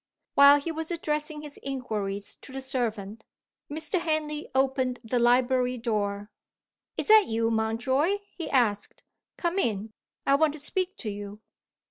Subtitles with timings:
[0.33, 3.23] While he was addressing his inquiries to the servant,
[3.69, 3.99] Mr.
[3.99, 6.31] Henley opened the library door.
[6.97, 9.03] "Is that you, Mountjoy?" he asked.
[9.37, 9.93] "Come in:
[10.25, 11.39] I want to speak to you."